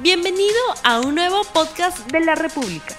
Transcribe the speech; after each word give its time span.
Bienvenido 0.00 0.54
a 0.84 1.00
un 1.00 1.16
nuevo 1.16 1.38
podcast 1.52 2.08
de 2.12 2.20
la 2.20 2.36
República. 2.36 2.94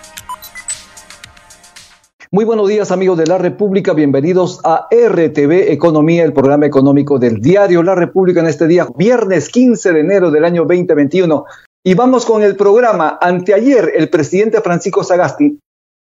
Muy 2.29 2.43
buenos 2.43 2.67
días 2.67 2.91
amigos 2.91 3.17
de 3.17 3.25
la 3.25 3.37
República, 3.37 3.93
bienvenidos 3.93 4.59
a 4.65 4.89
RTV 4.91 5.71
Economía, 5.71 6.25
el 6.25 6.33
programa 6.33 6.65
económico 6.65 7.17
del 7.17 7.39
diario 7.39 7.83
La 7.83 7.95
República 7.95 8.41
en 8.41 8.47
este 8.47 8.67
día, 8.67 8.85
viernes 8.97 9.47
15 9.47 9.93
de 9.93 9.99
enero 10.01 10.29
del 10.29 10.43
año 10.43 10.65
2021. 10.65 11.45
Y 11.85 11.93
vamos 11.93 12.25
con 12.25 12.43
el 12.43 12.57
programa. 12.57 13.17
Anteayer 13.21 13.93
el 13.95 14.09
presidente 14.09 14.59
Francisco 14.59 15.01
Sagasti 15.01 15.57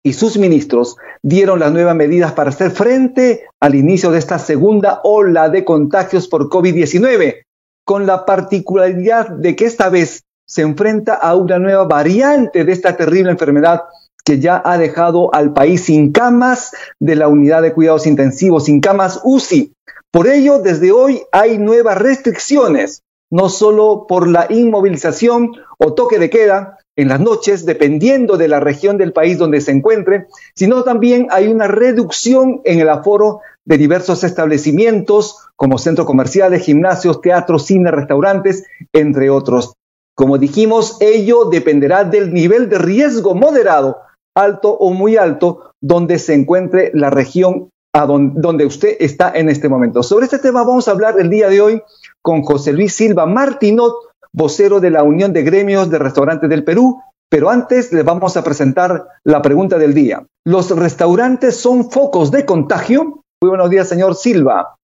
y 0.02 0.14
sus 0.14 0.38
ministros 0.38 0.96
dieron 1.22 1.60
las 1.60 1.74
nuevas 1.74 1.98
medidas 1.98 2.32
para 2.32 2.52
hacer 2.52 2.72
frente 2.72 3.44
al 3.60 3.76
inicio 3.76 4.12
de 4.12 4.20
esta 4.20 4.40
segunda 4.40 5.02
ola 5.04 5.50
de 5.50 5.66
contagios 5.66 6.30
por 6.30 6.48
COVID-19, 6.48 7.42
con 7.86 8.06
la 8.06 8.26
particularidad 8.26 9.28
de 9.30 9.58
que 9.58 9.66
esta 9.66 9.90
vez 9.90 10.24
se 10.50 10.64
enfrenta 10.64 11.14
a 11.14 11.36
una 11.36 11.60
nueva 11.60 11.86
variante 11.86 12.66
de 12.66 12.72
esta 12.72 12.98
terrible 12.98 13.30
enfermedad 13.30 13.84
que 14.26 14.40
ya 14.40 14.62
ha 14.66 14.78
dejado 14.78 15.34
al 15.34 15.54
país 15.54 15.86
sin 15.86 16.12
camas 16.12 16.74
de 17.00 17.16
la 17.16 17.28
unidad 17.28 17.62
de 17.62 17.74
cuidados 17.74 18.08
intensivos, 18.08 18.66
sin 18.66 18.82
camas 18.82 19.22
UCI. 19.24 19.74
Por 20.12 20.28
ello, 20.28 20.60
desde 20.60 20.92
hoy 20.92 21.22
hay 21.32 21.60
nuevas 21.60 22.00
restricciones, 22.00 23.04
no 23.32 23.48
solo 23.50 24.06
por 24.08 24.28
la 24.28 24.48
inmovilización 24.50 25.52
o 25.78 25.94
toque 25.94 26.18
de 26.18 26.32
queda 26.32 26.80
en 26.96 27.10
las 27.10 27.20
noches, 27.20 27.66
dependiendo 27.66 28.36
de 28.36 28.48
la 28.48 28.60
región 28.60 28.98
del 28.98 29.14
país 29.14 29.38
donde 29.38 29.62
se 29.62 29.72
encuentre, 29.72 30.26
sino 30.56 30.84
también 30.84 31.28
hay 31.30 31.48
una 31.48 31.68
reducción 31.68 32.62
en 32.66 32.80
el 32.80 32.90
aforo 32.90 33.42
de 33.66 33.78
diversos 33.78 34.24
establecimientos 34.24 35.38
como 35.56 35.78
centros 35.78 36.08
comerciales, 36.08 36.64
gimnasios, 36.64 37.22
teatros, 37.22 37.68
cine, 37.68 37.92
restaurantes, 37.92 38.64
entre 38.94 39.30
otros. 39.30 39.76
Como 40.20 40.38
dijimos, 40.38 40.98
ello 41.00 41.46
dependerá 41.46 42.04
del 42.04 42.34
nivel 42.34 42.68
de 42.68 42.78
riesgo 42.78 43.36
moderado, 43.36 44.02
alto 44.36 44.70
o 44.70 44.92
muy 44.92 45.16
alto, 45.16 45.72
donde 45.80 46.20
se 46.20 46.34
encuentre 46.34 46.92
la 46.94 47.10
región 47.10 47.70
a 47.96 48.06
donde, 48.06 48.66
usted 48.66 48.98
está 49.00 49.32
en 49.34 49.48
este 49.48 49.70
momento. 49.70 50.04
Sobre 50.04 50.26
este 50.26 50.40
tema 50.40 50.66
vamos 50.66 50.90
a 50.90 50.92
hablar 50.92 51.16
el 51.22 51.30
día 51.30 51.48
de 51.48 51.62
hoy 51.62 51.82
con 52.22 52.42
José 52.42 52.74
Luis 52.74 52.94
Silva 52.94 53.28
Martinot, 53.28 53.96
vocero 54.34 54.82
de 54.82 54.92
la 54.92 55.04
Unión 55.04 55.32
de 55.32 55.44
Gremios 55.44 55.90
de 55.90 56.00
Restaurantes 56.00 56.50
del 56.50 56.66
Perú. 56.66 57.02
Pero 57.30 57.50
antes 57.50 57.94
le 57.94 58.04
vamos 58.04 58.36
a 58.36 58.44
presentar 58.44 59.08
la 59.24 59.42
pregunta 59.42 59.78
del 59.78 59.94
día. 59.94 60.26
¿Los 60.46 60.70
restaurantes 60.72 61.56
son 61.56 61.90
focos 61.90 62.30
de 62.30 62.44
contagio? 62.44 63.24
Muy 63.42 63.52
buenos 63.52 63.70
días, 63.70 63.88
señor 63.88 64.16
Silva. 64.16 64.76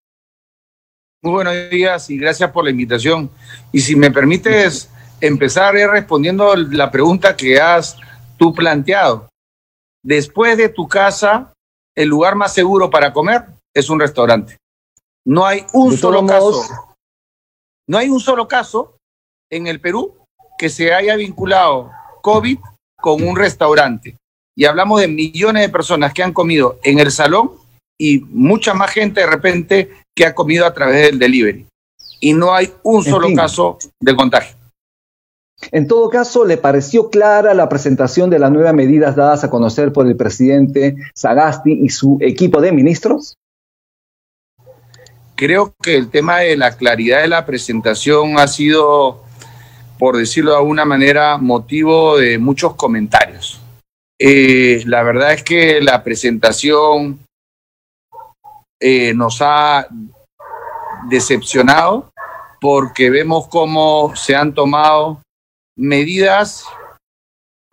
Muy 1.22 1.34
buenos 1.34 1.70
días 1.70 2.10
y 2.10 2.18
gracias 2.18 2.52
por 2.52 2.64
la 2.64 2.70
invitación. 2.70 3.30
Y 3.74 3.82
si 3.82 3.98
me 3.98 4.12
permites 4.12 4.92
empezar 5.22 5.74
respondiendo 5.74 6.56
la 6.56 6.92
pregunta 6.92 7.36
que 7.36 7.60
has 7.60 7.98
tú 8.38 8.54
planteado. 8.54 9.30
Después 10.04 10.58
de 10.58 10.70
tu 10.70 10.88
casa, 10.88 11.54
el 11.96 12.10
lugar 12.10 12.36
más 12.36 12.54
seguro 12.54 12.90
para 12.90 13.14
comer 13.14 13.46
es 13.74 13.90
un 13.90 14.00
restaurante. 14.00 14.58
No 15.26 15.46
hay 15.46 15.66
un 15.74 15.98
solo 15.98 16.26
caso. 16.26 16.64
No 17.88 17.98
hay 17.98 18.10
un 18.10 18.20
solo 18.20 18.48
caso 18.48 18.98
en 19.50 19.68
el 19.68 19.80
Perú 19.80 20.16
que 20.58 20.70
se 20.70 20.94
haya 20.94 21.16
vinculado 21.16 21.92
COVID 22.22 22.60
con 22.98 23.24
un 23.24 23.36
restaurante. 23.36 24.18
Y 24.56 24.66
hablamos 24.66 25.02
de 25.02 25.08
millones 25.08 25.64
de 25.64 25.70
personas 25.70 26.14
que 26.14 26.24
han 26.24 26.34
comido 26.34 26.80
en 26.84 27.00
el 27.00 27.12
salón 27.12 27.52
y 28.00 28.20
mucha 28.20 28.74
más 28.74 28.92
gente 28.92 29.22
de 29.22 29.28
repente 29.28 29.92
que 30.16 30.26
ha 30.26 30.36
comido 30.36 30.66
a 30.66 30.74
través 30.74 31.08
del 31.08 31.20
delivery. 31.20 31.68
Y 32.20 32.34
no 32.34 32.54
hay 32.54 32.74
un 32.84 33.04
solo 33.04 33.28
caso 33.36 33.78
de 34.00 34.16
contagio. 34.16 34.56
En 35.72 35.88
todo 35.88 36.10
caso, 36.10 36.46
¿le 36.46 36.58
pareció 36.58 37.10
clara 37.10 37.54
la 37.54 37.70
presentación 37.70 38.30
de 38.30 38.40
las 38.40 38.52
nuevas 38.52 38.74
medidas 38.74 39.16
dadas 39.16 39.44
a 39.44 39.50
conocer 39.50 39.92
por 39.92 40.08
el 40.08 40.16
presidente 40.16 40.96
Sagasti 41.14 41.72
y 41.72 41.90
su 41.90 42.18
equipo 42.22 42.62
de 42.62 42.72
ministros? 42.72 43.36
Creo 45.36 45.74
que 45.82 45.98
el 45.98 46.10
tema 46.10 46.40
de 46.40 46.56
la 46.56 46.78
claridad 46.78 47.22
de 47.22 47.28
la 47.28 47.46
presentación 47.46 48.40
ha 48.40 48.48
sido, 48.48 49.22
por 50.00 50.18
decirlo 50.18 50.52
de 50.52 50.58
alguna 50.58 50.86
manera, 50.86 51.38
motivo 51.38 52.18
de 52.18 52.38
muchos 52.38 52.76
comentarios. 52.76 53.60
Eh, 54.18 54.82
la 54.86 55.04
verdad 55.04 55.34
es 55.34 55.44
que 55.44 55.82
la 55.82 56.02
presentación 56.02 57.20
eh, 58.80 59.14
nos 59.14 59.42
ha 59.42 59.88
decepcionado 61.10 62.12
porque 62.62 63.10
vemos 63.10 63.48
cómo 63.48 64.16
se 64.16 64.36
han 64.36 64.54
tomado 64.54 65.22
medidas 65.78 66.66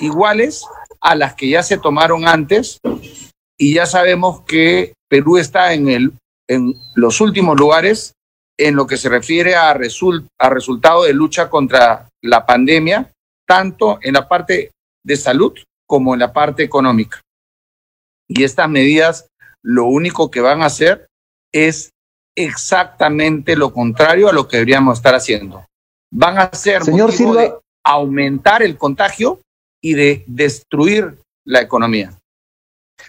iguales 0.01 0.65
a 1.01 1.15
las 1.15 1.35
que 1.35 1.49
ya 1.49 1.63
se 1.63 1.79
tomaron 1.79 2.27
antes 2.27 2.79
y 3.59 3.75
ya 3.75 3.87
sabemos 3.87 4.43
que 4.43 4.95
Perú 5.09 5.39
está 5.39 5.73
en, 5.73 5.89
el, 5.89 6.13
en 6.49 6.75
los 6.95 7.21
últimos 7.21 7.59
lugares 7.59 8.15
en 8.59 8.77
lo 8.77 8.87
que 8.87 8.97
se 8.97 9.09
refiere 9.09 9.55
a, 9.55 9.71
a 9.71 10.51
resultado 10.51 11.05
de 11.05 11.13
lucha 11.13 11.49
contra 11.49 12.09
la 12.23 12.47
pandemia, 12.47 13.11
tanto 13.47 13.99
en 14.03 14.15
la 14.15 14.29
parte 14.29 14.71
de 15.05 15.17
salud 15.17 15.53
como 15.87 16.15
en 16.15 16.21
la 16.21 16.33
parte 16.33 16.63
económica. 16.63 17.21
Y 18.29 18.45
estas 18.45 18.69
medidas 18.69 19.27
lo 19.63 19.85
único 19.85 20.31
que 20.31 20.41
van 20.41 20.63
a 20.63 20.67
hacer 20.67 21.07
es 21.53 21.91
exactamente 22.37 23.57
lo 23.57 23.73
contrario 23.73 24.29
a 24.29 24.33
lo 24.33 24.49
que 24.49 24.59
deberíamos 24.59 24.99
estar 24.99 25.15
haciendo. 25.15 25.65
Van 26.11 26.39
a 26.39 26.53
ser 26.53 26.85
Señor 26.85 27.13
Silva, 27.13 27.61
aumentar 27.85 28.63
el 28.63 28.77
contagio 28.77 29.41
y 29.83 29.95
de 29.95 30.25
destruir 30.27 31.19
la 31.45 31.61
economía. 31.61 32.13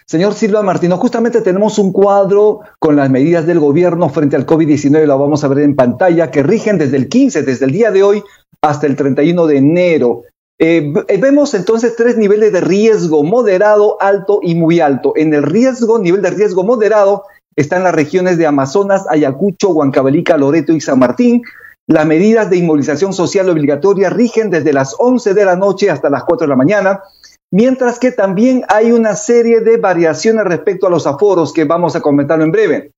Señor 0.06 0.34
Silva 0.34 0.62
Martino, 0.62 0.96
justamente 0.96 1.40
tenemos 1.40 1.78
un 1.78 1.92
cuadro 1.92 2.60
con 2.78 2.96
las 2.96 3.10
medidas 3.10 3.46
del 3.46 3.60
gobierno 3.60 4.08
frente 4.08 4.36
al 4.36 4.46
COVID-19, 4.46 5.06
lo 5.06 5.18
vamos 5.18 5.44
a 5.44 5.48
ver 5.48 5.60
en 5.60 5.76
pantalla, 5.76 6.30
que 6.30 6.42
rigen 6.42 6.78
desde 6.78 6.96
el 6.96 7.08
15, 7.08 7.42
desde 7.42 7.64
el 7.64 7.72
día 7.72 7.90
de 7.90 8.02
hoy 8.02 8.22
hasta 8.60 8.86
el 8.86 8.96
31 8.96 9.46
de 9.46 9.56
enero. 9.56 10.22
Eh, 10.58 10.92
eh, 11.08 11.18
vemos 11.18 11.54
entonces 11.54 11.96
tres 11.96 12.16
niveles 12.16 12.52
de 12.52 12.60
riesgo, 12.60 13.22
moderado, 13.22 13.96
alto 14.00 14.40
y 14.42 14.54
muy 14.54 14.80
alto. 14.80 15.12
En 15.16 15.32
el 15.34 15.42
riesgo, 15.42 15.98
nivel 15.98 16.22
de 16.22 16.30
riesgo 16.30 16.64
moderado, 16.64 17.24
están 17.56 17.82
las 17.82 17.94
regiones 17.94 18.36
de 18.36 18.46
Amazonas, 18.46 19.04
Ayacucho, 19.08 19.70
Huancavelica, 19.70 20.36
Loreto 20.36 20.72
y 20.72 20.80
San 20.80 20.98
Martín. 20.98 21.42
Las 21.86 22.06
medidas 22.06 22.48
de 22.48 22.56
inmovilización 22.56 23.12
social 23.12 23.48
obligatoria 23.50 24.08
rigen 24.08 24.48
desde 24.48 24.72
las 24.72 24.94
11 24.98 25.34
de 25.34 25.44
la 25.44 25.56
noche 25.56 25.90
hasta 25.90 26.08
las 26.08 26.24
4 26.24 26.46
de 26.46 26.48
la 26.48 26.56
mañana, 26.56 27.02
mientras 27.52 27.98
que 27.98 28.10
también 28.10 28.64
hay 28.68 28.90
una 28.90 29.14
serie 29.14 29.60
de 29.60 29.76
variaciones 29.76 30.44
respecto 30.44 30.86
a 30.86 30.90
los 30.90 31.06
aforos 31.06 31.52
que 31.52 31.64
vamos 31.64 31.94
a 31.94 32.00
comentarlo 32.00 32.44
en 32.44 32.52
breve. 32.52 32.90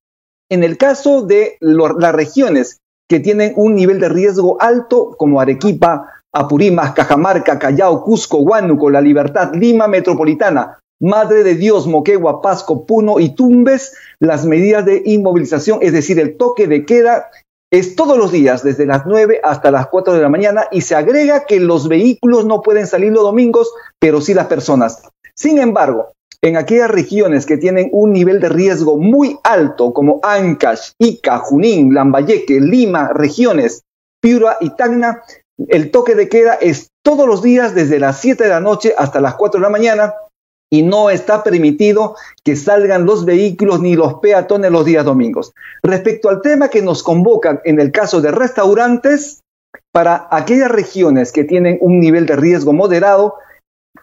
En 0.49 0.63
el 0.63 0.79
caso 0.79 1.23
de 1.23 1.57
las 1.61 2.15
regiones 2.15 2.79
que 3.09 3.19
tienen 3.19 3.55
un 3.57 3.75
nivel 3.75 3.99
de 3.99 4.09
riesgo 4.09 4.57
alto, 4.61 5.17
como 5.19 5.41
Arequipa, 5.41 6.09
Apurímac, 6.33 6.95
Cajamarca, 6.95 7.59
Callao, 7.59 8.05
Cusco, 8.05 8.39
Huánuco, 8.39 8.89
La 8.91 9.01
Libertad, 9.01 9.53
Lima 9.55 9.89
Metropolitana, 9.89 10.79
Madre 11.01 11.43
de 11.43 11.57
Dios, 11.57 11.87
Moquegua, 11.87 12.41
Pasco, 12.41 12.87
Puno 12.87 13.19
y 13.19 13.35
Tumbes, 13.35 13.95
las 14.21 14.47
medidas 14.47 14.85
de 14.85 15.03
inmovilización, 15.05 15.81
es 15.83 15.93
decir, 15.93 16.19
el 16.19 16.37
toque 16.37 16.67
de 16.67 16.87
queda, 16.87 17.27
es 17.71 17.97
todos 17.97 18.17
los 18.17 18.33
días, 18.33 18.63
desde 18.63 18.87
las 18.87 19.07
9 19.07 19.41
hasta 19.43 19.71
las 19.71 19.89
4 19.89 20.15
de 20.15 20.23
la 20.23 20.29
mañana, 20.29 20.67
y 20.71 20.83
se 20.83 20.95
agrega 20.95 21.45
que 21.47 21.61
los 21.61 21.89
vehículos 21.89 22.45
no 22.47 22.63
pueden 22.63 22.87
salir 22.87 23.13
los 23.13 23.25
domingos, 23.25 23.73
pero 23.99 24.21
sí 24.21 24.35
las 24.35 24.47
personas. 24.47 25.03
Sin 25.35 25.59
embargo, 25.59 26.13
en 26.43 26.57
aquellas 26.57 26.91
regiones 26.91 27.45
que 27.47 27.57
tienen 27.57 27.89
un 27.93 28.13
nivel 28.13 28.41
de 28.41 28.49
riesgo 28.49 28.99
muy 28.99 29.39
alto, 29.43 29.93
como 29.93 30.21
Ancash, 30.23 30.93
Ica, 30.99 31.39
Junín, 31.39 31.93
Lambayeque, 31.93 32.61
Lima, 32.61 33.11
regiones, 33.13 33.83
Piura 34.21 34.57
y 34.61 34.71
Tacna, 34.71 35.23
el 35.69 35.91
toque 35.91 36.15
de 36.15 36.29
queda 36.29 36.55
es 36.55 36.91
todos 37.03 37.27
los 37.27 37.43
días 37.43 37.75
desde 37.75 37.99
las 37.99 38.21
7 38.21 38.45
de 38.45 38.51
la 38.51 38.61
noche 38.61 38.95
hasta 38.97 39.21
las 39.21 39.35
4 39.35 39.59
de 39.59 39.63
la 39.63 39.71
mañana 39.71 40.15
y 40.71 40.83
no 40.83 41.11
está 41.11 41.43
permitido 41.45 42.17
que 42.45 42.57
salgan 42.57 43.07
los 43.07 43.25
vehículos 43.25 43.81
ni 43.81 43.95
los 43.95 44.15
peatones 44.15 44.71
los 44.71 44.85
días 44.85 45.05
domingos. 45.05 45.53
Respecto 45.83 46.29
al 46.29 46.43
tema 46.43 46.69
que 46.69 46.83
nos 46.83 47.03
convoca 47.03 47.61
en 47.65 47.81
el 47.81 47.93
caso 47.93 48.21
de 48.21 48.33
restaurantes, 48.33 49.43
para 49.93 50.29
aquellas 50.31 50.71
regiones 50.71 51.33
que 51.33 51.45
tienen 51.45 51.79
un 51.81 52.01
nivel 52.01 52.27
de 52.27 52.37
riesgo 52.37 52.73
moderado, 52.73 53.35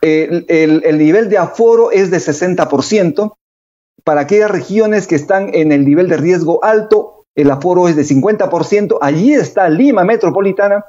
el, 0.02 0.46
el 0.48 0.98
nivel 0.98 1.30
de 1.30 1.38
aforo 1.38 1.92
es 1.92 2.12
de 2.12 2.18
60%. 2.18 3.34
Para 4.04 4.22
aquellas 4.22 4.52
regiones 4.52 5.08
que 5.08 5.16
están 5.16 5.54
en 5.54 5.72
el 5.72 5.86
nivel 5.86 6.10
de 6.10 6.18
riesgo 6.18 6.64
alto, 6.64 7.26
el 7.36 7.50
aforo 7.52 7.88
es 7.88 7.96
de 7.96 8.04
50%. 8.04 8.98
Allí 9.02 9.34
está 9.34 9.70
Lima 9.70 10.04
Metropolitana 10.04 10.86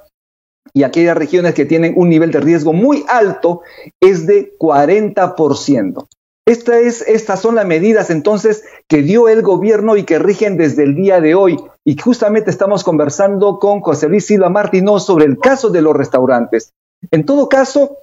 y 0.75 0.82
aquellas 0.82 1.17
regiones 1.17 1.55
que 1.55 1.65
tienen 1.65 1.94
un 1.97 2.09
nivel 2.09 2.31
de 2.32 2.41
riesgo 2.41 2.73
muy 2.73 3.05
alto 3.09 3.62
es 4.00 4.26
de 4.26 4.56
40%. 4.59 6.06
Esta 6.47 6.79
es, 6.79 7.00
estas 7.03 7.41
son 7.41 7.55
las 7.55 7.65
medidas 7.65 8.11
entonces 8.11 8.65
que 8.87 9.00
dio 9.00 9.29
el 9.29 9.41
gobierno 9.41 9.97
y 9.97 10.03
que 10.03 10.19
rigen 10.19 10.59
desde 10.59 10.82
el 10.82 10.94
día 10.94 11.21
de 11.21 11.35
hoy. 11.35 11.59
Y 11.87 11.97
justamente 11.97 12.50
estamos 12.50 12.85
conversando 12.85 13.59
con 13.59 13.81
José 13.81 14.09
Luis 14.09 14.26
Silva 14.26 14.50
Martínez 14.50 15.05
sobre 15.05 15.25
el 15.25 15.38
caso 15.38 15.71
de 15.71 15.81
los 15.81 15.97
restaurantes. 15.97 16.73
En 17.11 17.25
todo 17.25 17.49
caso, 17.49 17.97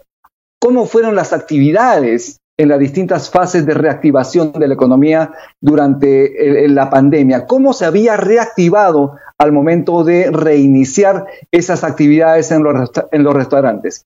¿cómo 0.60 0.88
fueron 0.88 1.14
las 1.14 1.34
actividades 1.34 2.41
en 2.62 2.70
las 2.70 2.80
distintas 2.80 3.32
fases 3.32 3.66
de 3.66 3.74
reactivación 3.74 4.52
de 4.52 4.68
la 4.68 4.76
economía 4.76 5.32
durante 5.60 6.68
la 6.68 6.92
pandemia? 6.92 7.48
¿Cómo 7.48 7.74
se 7.74 7.86
había 7.86 8.18
reactivado 8.18 9.18
al 9.40 9.52
momento 9.52 10.04
de 10.04 10.30
reiniciar 10.30 11.26
esas 11.52 11.84
actividades 11.84 12.52
en 12.52 12.62
los, 12.62 12.92
en 13.12 13.24
los 13.24 13.34
restaurantes? 13.34 14.06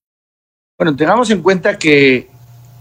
Bueno, 0.80 0.96
tengamos 0.96 1.30
en 1.32 1.42
cuenta 1.42 1.78
que 1.78 2.30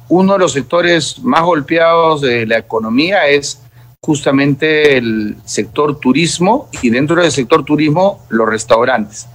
uno 0.09 0.35
de 0.35 0.39
los 0.39 0.53
sectores 0.53 1.19
más 1.25 1.43
golpeados 1.43 2.21
de 2.21 2.47
la 2.47 2.59
economía 2.59 3.27
es 3.27 3.61
justamente 4.01 4.97
el 4.97 5.35
sector 5.45 5.99
turismo 5.99 6.69
y 6.83 6.91
dentro 6.91 7.21
del 7.21 7.33
sector 7.33 7.65
turismo 7.65 8.25
los 8.29 8.49
restaurantes. 8.49 9.27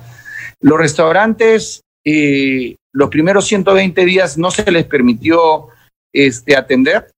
Los 0.61 0.77
restaurantes, 0.77 1.81
eh, 2.05 2.77
los 2.93 3.09
primeros 3.09 3.45
120 3.45 4.05
días 4.05 4.37
no 4.37 4.51
se 4.51 4.71
les 4.71 4.85
permitió 4.85 5.67
este, 6.13 6.55
atender 6.55 7.11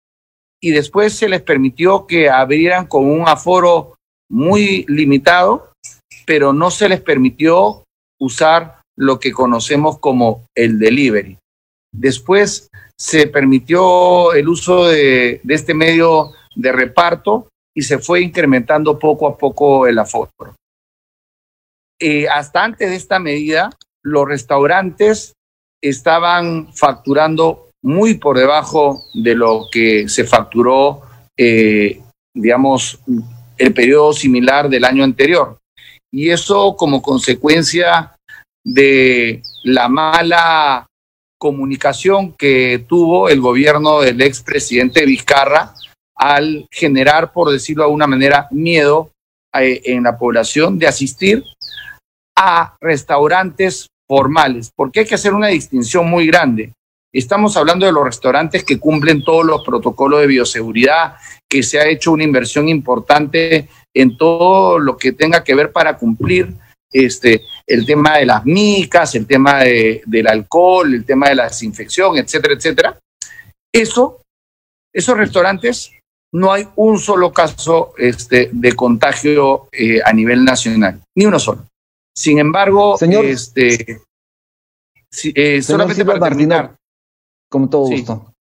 y 0.62 0.72
después 0.72 1.14
se 1.14 1.28
les 1.28 1.42
permitió 1.42 2.06
que 2.06 2.30
abrieran 2.30 2.86
con 2.86 3.06
un 3.06 3.28
aforo 3.28 3.96
muy 4.30 4.86
limitado, 4.88 5.74
pero 6.26 6.54
no 6.54 6.70
se 6.70 6.88
les 6.88 7.02
permitió 7.02 7.84
usar 8.20 8.82
lo 8.96 9.20
que 9.20 9.32
conocemos 9.32 9.98
como 9.98 10.46
el 10.56 10.78
delivery. 10.78 11.38
Después 11.92 12.70
se 12.98 13.28
permitió 13.28 14.34
el 14.34 14.48
uso 14.48 14.86
de, 14.86 15.42
este 15.50 15.74
medio 15.74 16.34
de 16.56 16.72
reparto 16.72 17.48
y 17.76 17.82
se 17.82 17.98
fue 17.98 18.22
incrementando 18.22 19.00
poco 19.00 19.28
a 19.28 19.38
poco 19.38 19.88
el 19.88 19.98
aforo. 19.98 20.30
Eh, 22.00 22.28
hasta 22.30 22.64
antes 22.64 22.90
de 22.90 22.96
esta 22.96 23.20
medida, 23.20 23.72
los 24.04 24.28
restaurantes 24.28 25.34
estaban 25.84 26.72
facturando 26.74 27.70
muy 27.83 28.16
por 28.16 28.38
debajo 28.38 29.04
de 29.13 29.36
lo 29.36 29.68
que 29.72 30.07
se 30.07 30.24
facturó, 30.24 31.01
eh, 31.38 32.01
digamos, 32.33 33.00
el 33.57 33.74
periodo 33.74 34.13
similar 34.13 34.69
del 34.69 34.86
año 34.86 35.04
anterior. 35.04 35.57
Y 36.12 36.30
eso 36.30 36.75
como 36.75 37.01
consecuencia 37.01 38.16
de 38.63 39.42
la 39.63 39.88
mala 39.88 40.88
comunicación 41.39 42.33
que 42.33 42.86
tuvo 42.88 43.30
el 43.30 43.42
gobierno 43.42 44.01
del 44.01 44.22
expresidente 44.22 45.06
Vizcarra 45.06 45.74
al 46.16 46.68
generar, 46.69 47.33
por 47.33 47.50
decirlo 47.50 47.83
de 47.83 47.88
alguna 47.88 48.06
manera, 48.06 48.48
miedo 48.51 49.12
eh, 49.56 49.81
en 49.86 50.04
la 50.04 50.18
población 50.18 50.78
de 50.78 50.88
asistir 50.88 51.44
a 52.38 52.75
restaurantes 52.80 53.88
formales, 54.07 54.72
porque 54.75 55.00
hay 55.00 55.06
que 55.06 55.16
hacer 55.16 55.33
una 55.33 55.48
distinción 55.48 56.07
muy 56.07 56.28
grande. 56.28 56.74
Estamos 57.13 57.58
hablando 57.58 57.86
de 57.86 57.92
los 57.92 58.06
restaurantes 58.06 58.63
que 58.63 58.80
cumplen 58.80 59.24
todos 59.24 59.46
los 59.46 59.63
protocolos 59.66 60.22
de 60.22 60.28
bioseguridad, 60.28 61.16
que 61.50 61.62
se 61.62 61.80
ha 61.80 61.88
hecho 61.88 62.13
una 62.13 62.24
inversión 62.24 62.69
importante 62.69 63.68
en 63.94 64.16
todo 64.16 64.80
lo 64.80 64.96
que 64.96 65.12
tenga 65.12 65.44
que 65.44 65.54
ver 65.54 65.74
para 65.74 65.98
cumplir 65.98 66.54
este, 66.90 67.44
el 67.68 67.86
tema 67.86 68.18
de 68.18 68.25
las 68.25 68.46
micas, 68.46 69.13
el 69.16 69.28
tema 69.28 69.60
del 69.60 70.28
alcohol, 70.28 70.94
el 70.94 71.06
tema 71.06 71.30
de 71.30 71.36
la 71.36 71.44
desinfección, 71.46 72.18
etcétera, 72.18 72.54
etcétera. 72.54 73.00
Eso, 73.74 74.22
esos 74.94 75.18
restaurantes, 75.18 75.92
no 76.34 76.54
hay 76.54 76.66
un 76.78 76.98
solo 76.98 77.34
caso 77.34 77.94
este, 77.98 78.50
de 78.54 78.74
contagio 78.74 79.68
eh, 79.74 80.00
a 80.04 80.14
nivel 80.14 80.46
nacional, 80.46 81.02
ni 81.18 81.25
uno 81.25 81.40
solo. 81.40 81.68
Sin 82.16 82.40
embargo, 82.40 82.98
señor, 82.98 83.25
este, 83.25 84.02
eh, 85.36 85.62
solamente 85.62 86.06
para 86.06 86.19
terminar. 86.19 86.75
Con 87.51 87.69
todo 87.69 87.88
gusto. 87.88 88.33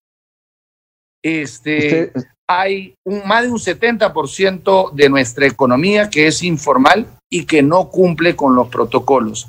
Este, 1.22 2.12
hay 2.48 2.94
un, 3.04 3.26
más 3.26 3.42
de 3.42 3.50
un 3.50 3.58
70% 3.58 4.92
de 4.92 5.08
nuestra 5.08 5.46
economía 5.46 6.08
que 6.08 6.28
es 6.28 6.42
informal 6.42 7.06
y 7.28 7.44
que 7.44 7.62
no 7.62 7.90
cumple 7.90 8.36
con 8.36 8.54
los 8.54 8.68
protocolos. 8.68 9.48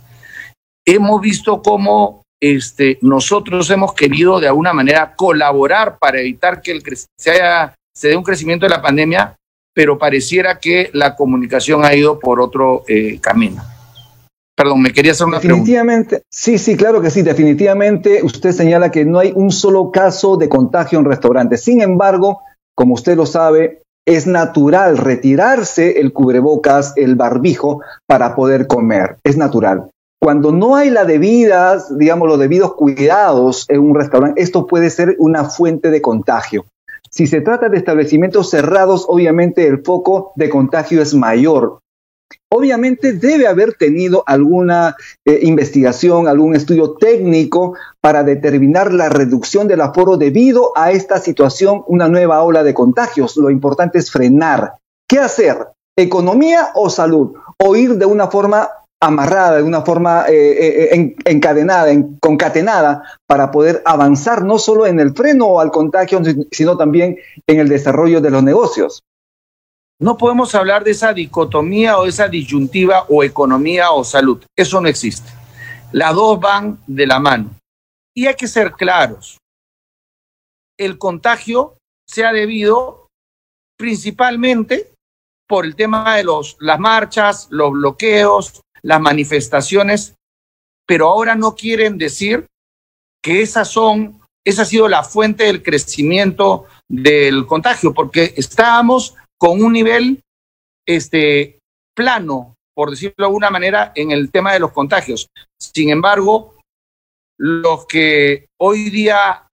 Hemos 0.86 1.22
visto 1.22 1.62
cómo 1.62 2.24
este, 2.42 2.98
nosotros 3.02 3.70
hemos 3.70 3.94
querido 3.94 4.40
de 4.40 4.48
alguna 4.48 4.74
manera 4.74 5.16
colaborar 5.16 6.00
para 6.00 6.20
evitar 6.20 6.62
que 6.62 6.72
el, 6.72 6.84
se, 7.18 7.32
haya, 7.32 7.76
se 7.96 8.10
dé 8.10 8.18
un 8.18 8.24
crecimiento 8.24 8.66
de 8.66 8.72
la 8.72 8.82
pandemia, 8.82 9.36
pero 9.76 10.00
pareciera 10.00 10.60
que 10.60 10.90
la 10.94 11.16
comunicación 11.16 11.86
ha 11.86 11.94
ido 11.94 12.20
por 12.20 12.42
otro 12.42 12.84
eh, 12.88 13.20
camino. 13.22 13.64
Perdón, 14.56 14.82
me 14.82 14.92
quería 14.92 15.14
hacer 15.14 15.28
una 15.28 15.40
definitivamente, 15.40 16.24
Sí, 16.30 16.58
sí, 16.58 16.76
claro 16.76 17.02
que 17.02 17.10
sí. 17.10 17.22
Definitivamente 17.22 18.22
usted 18.24 18.52
señala 18.52 18.92
que 18.92 19.06
no 19.06 19.20
hay 19.20 19.32
un 19.36 19.52
solo 19.52 19.92
caso 19.92 20.38
de 20.38 20.50
contagio 20.50 21.00
en 21.00 21.06
restaurantes. 21.06 21.64
Sin 21.64 21.82
embargo, 21.82 22.42
como 22.76 22.94
usted 22.94 23.16
lo 23.16 23.26
sabe, 23.26 23.82
es 24.06 24.28
natural 24.28 24.98
retirarse 24.98 26.00
el 26.00 26.12
cubrebocas, 26.14 26.94
el 26.96 27.16
barbijo, 27.16 27.82
para 28.08 28.36
poder 28.36 28.68
comer. 28.68 29.18
Es 29.24 29.38
natural. 29.38 29.90
Cuando 30.20 30.52
no 30.52 30.76
hay 30.76 30.92
la 30.92 31.06
debida, 31.06 31.84
digamos, 31.98 32.28
los 32.28 32.38
debidos 32.38 32.76
cuidados 32.76 33.66
en 33.70 33.80
un 33.80 33.96
restaurante, 33.96 34.42
esto 34.42 34.68
puede 34.68 34.90
ser 34.90 35.16
una 35.18 35.46
fuente 35.46 35.90
de 35.90 36.02
contagio. 36.02 36.66
Si 37.10 37.28
se 37.28 37.42
trata 37.42 37.70
de 37.70 37.78
establecimientos 37.78 38.50
cerrados, 38.50 39.06
obviamente 39.08 39.68
el 39.68 39.82
foco 39.84 40.32
de 40.36 40.50
contagio 40.50 41.02
es 41.02 41.14
mayor. 41.14 41.80
Obviamente 42.54 43.14
debe 43.14 43.48
haber 43.48 43.76
tenido 43.76 44.26
alguna 44.28 44.98
eh, 45.24 45.40
investigación, 45.44 46.28
algún 46.28 46.54
estudio 46.54 46.96
técnico 46.96 47.76
para 48.02 48.26
determinar 48.26 48.94
la 48.94 49.08
reducción 49.08 49.70
del 49.70 49.80
aforo 49.80 50.18
debido 50.18 50.74
a 50.76 50.92
esta 50.92 51.18
situación, 51.20 51.84
una 51.88 52.10
nueva 52.10 52.44
ola 52.44 52.62
de 52.64 52.74
contagios. 52.74 53.38
Lo 53.38 53.50
importante 53.50 54.00
es 54.00 54.12
frenar. 54.12 54.74
¿Qué 55.08 55.20
hacer? 55.20 55.60
¿Economía 55.98 56.72
o 56.76 56.90
salud? 56.90 57.32
O 57.58 57.76
ir 57.78 57.96
de 57.96 58.06
una 58.06 58.28
forma 58.28 58.70
amarrada, 59.00 59.58
de 59.58 59.64
una 59.64 59.84
forma 59.84 60.26
eh, 60.28 60.94
eh, 60.94 61.16
encadenada, 61.24 61.88
concatenada, 62.20 63.04
para 63.28 63.50
poder 63.50 63.82
avanzar 63.86 64.44
no 64.44 64.60
solo 64.60 64.86
en 64.86 65.00
el 65.00 65.16
freno 65.16 65.62
al 65.62 65.72
contagio, 65.72 66.22
sino 66.52 66.76
también 66.76 67.18
en 67.48 67.60
el 67.60 67.70
desarrollo 67.70 68.20
de 68.20 68.30
los 68.30 68.44
negocios. 68.44 69.04
No 70.02 70.18
podemos 70.18 70.56
hablar 70.56 70.84
de 70.84 70.92
esa 70.92 71.14
dicotomía 71.14 72.00
o 72.00 72.08
esa 72.08 72.28
disyuntiva 72.28 73.06
o 73.08 73.24
economía 73.24 73.92
o 73.92 74.04
salud. 74.04 74.44
Eso 74.58 74.82
no 74.82 74.88
existe. 74.88 75.32
Las 75.92 76.16
dos 76.16 76.40
van 76.40 76.80
de 76.88 77.06
la 77.06 77.20
mano. 77.20 77.52
Y 78.16 78.26
hay 78.26 78.34
que 78.34 78.48
ser 78.48 78.72
claros. 78.72 79.38
El 80.76 80.98
contagio 80.98 81.78
se 82.08 82.26
ha 82.26 82.34
debido 82.34 83.10
principalmente 83.78 84.92
por 85.48 85.66
el 85.66 85.76
tema 85.76 86.16
de 86.16 86.24
los, 86.24 86.58
las 86.60 86.80
marchas, 86.80 87.48
los 87.52 87.72
bloqueos, 87.72 88.60
las 88.82 89.00
manifestaciones, 89.00 90.16
pero 90.88 91.10
ahora 91.10 91.36
no 91.36 91.54
quieren 91.54 92.00
decir 92.00 92.48
que 93.24 93.44
esas 93.44 93.68
son, 93.68 94.20
esa 94.44 94.64
ha 94.64 94.66
sido 94.66 94.88
la 94.88 95.04
fuente 95.04 95.44
del 95.44 95.62
crecimiento 95.62 96.66
del 96.90 97.46
contagio, 97.46 97.94
porque 97.94 98.34
estábamos 98.36 99.16
con 99.42 99.64
un 99.64 99.74
nivel 99.74 100.22
este, 100.88 101.58
plano, 101.96 102.54
por 102.76 102.92
decirlo 102.92 103.16
de 103.18 103.26
alguna 103.26 103.50
manera, 103.50 103.92
en 103.96 104.12
el 104.12 104.30
tema 104.30 104.54
de 104.54 104.60
los 104.60 104.72
contagios. 104.72 105.30
Sin 105.60 105.90
embargo, 105.90 106.60
los 107.40 107.88
que 107.88 108.46
hoy 108.60 108.92
día 108.92 109.48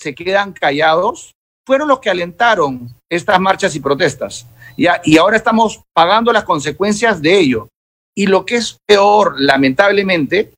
se 0.00 0.16
quedan 0.16 0.52
callados 0.52 1.30
fueron 1.64 1.86
los 1.86 2.00
que 2.00 2.10
alentaron 2.10 2.90
estas 3.08 3.38
marchas 3.38 3.76
y 3.76 3.80
protestas. 3.80 4.48
Y, 4.76 5.16
ahora 5.16 5.36
estamos 5.36 5.80
pagando 5.94 6.32
las 6.32 6.42
consecuencias 6.42 7.22
de 7.22 7.38
ello. 7.38 7.68
Y 8.16 8.26
lo 8.26 8.44
que 8.44 8.56
es 8.56 8.78
peor, 8.84 9.36
lamentablemente, 9.38 10.54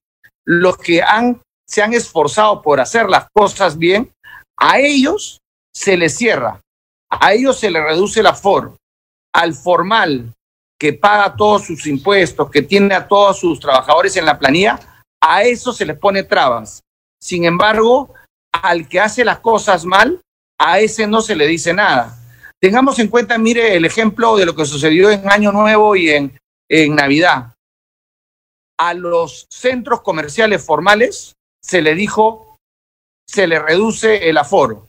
los 0.46 0.78
que 0.78 1.02
han, 1.02 1.42
se 1.68 1.82
han 1.82 1.92
esforzado 1.92 2.62
por 2.62 2.80
hacer 2.80 3.10
las 3.10 3.26
cosas 3.34 3.76
bien, 3.76 4.10
a 4.58 4.78
ellos 4.78 5.40
se 5.74 5.98
les 5.98 6.16
cierra 6.16 6.61
a 7.20 7.34
ellos 7.34 7.58
se 7.58 7.70
le 7.70 7.82
reduce 7.82 8.20
el 8.20 8.26
aforo. 8.26 8.76
Al 9.34 9.54
formal, 9.54 10.32
que 10.78 10.94
paga 10.94 11.36
todos 11.36 11.66
sus 11.66 11.86
impuestos, 11.86 12.50
que 12.50 12.62
tiene 12.62 12.94
a 12.94 13.06
todos 13.06 13.38
sus 13.38 13.60
trabajadores 13.60 14.16
en 14.16 14.24
la 14.24 14.38
planilla, 14.38 14.80
a 15.22 15.42
eso 15.42 15.72
se 15.72 15.84
les 15.84 15.98
pone 15.98 16.22
trabas. 16.22 16.80
Sin 17.20 17.44
embargo, 17.44 18.14
al 18.52 18.88
que 18.88 19.00
hace 19.00 19.24
las 19.24 19.40
cosas 19.40 19.84
mal, 19.84 20.20
a 20.58 20.80
ese 20.80 21.06
no 21.06 21.20
se 21.20 21.36
le 21.36 21.46
dice 21.46 21.72
nada. 21.72 22.18
Tengamos 22.60 22.98
en 22.98 23.08
cuenta, 23.08 23.38
mire, 23.38 23.76
el 23.76 23.84
ejemplo 23.84 24.36
de 24.36 24.46
lo 24.46 24.54
que 24.54 24.64
sucedió 24.64 25.10
en 25.10 25.30
Año 25.30 25.52
Nuevo 25.52 25.96
y 25.96 26.10
en, 26.10 26.38
en 26.68 26.94
Navidad. 26.94 27.54
A 28.78 28.94
los 28.94 29.46
centros 29.50 30.00
comerciales 30.00 30.64
formales 30.64 31.34
se 31.62 31.82
le 31.82 31.94
dijo, 31.94 32.56
se 33.28 33.46
le 33.46 33.58
reduce 33.58 34.28
el 34.28 34.38
aforo 34.38 34.88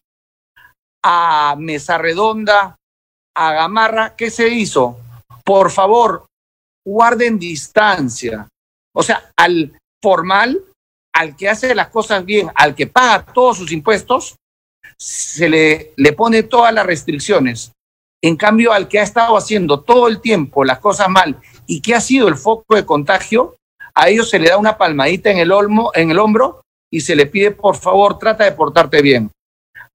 a 1.04 1.56
Mesa 1.58 1.98
Redonda, 1.98 2.76
a 3.36 3.54
Gamarra, 3.54 4.16
¿qué 4.16 4.32
se 4.32 4.48
hizo? 4.50 4.98
Por 5.44 5.72
favor, 5.72 6.26
guarden 6.86 7.38
distancia. 7.38 8.48
O 8.96 9.04
sea, 9.04 9.32
al 9.36 9.78
formal 10.02 10.64
al 11.14 11.36
que 11.36 11.48
hace 11.48 11.74
las 11.76 11.90
cosas 11.90 12.26
bien, 12.26 12.50
al 12.56 12.76
que 12.76 12.88
paga 12.88 13.24
todos 13.24 13.58
sus 13.58 13.72
impuestos, 13.72 14.36
se 14.98 15.48
le, 15.48 15.94
le 15.96 16.14
pone 16.14 16.44
todas 16.44 16.74
las 16.74 16.86
restricciones. 16.86 17.72
En 18.22 18.36
cambio, 18.36 18.74
al 18.74 18.88
que 18.88 19.00
ha 19.00 19.04
estado 19.04 19.38
haciendo 19.38 19.82
todo 19.82 20.08
el 20.08 20.22
tiempo 20.22 20.64
las 20.64 20.80
cosas 20.80 21.10
mal 21.10 21.40
y 21.68 21.82
que 21.82 21.94
ha 21.94 22.02
sido 22.02 22.28
el 22.28 22.36
foco 22.36 22.76
de 22.76 22.86
contagio, 22.86 23.56
a 23.94 24.10
ellos 24.10 24.30
se 24.30 24.40
le 24.40 24.50
da 24.50 24.58
una 24.58 24.78
palmadita 24.78 25.30
en 25.30 25.38
el, 25.38 25.52
olmo, 25.52 25.92
en 25.94 26.10
el 26.10 26.20
hombro 26.20 26.62
y 26.92 27.02
se 27.02 27.16
le 27.16 27.28
pide, 27.28 27.52
por 27.52 27.76
favor, 27.76 28.18
trata 28.18 28.44
de 28.46 28.54
portarte 28.54 29.02
bien. 29.02 29.30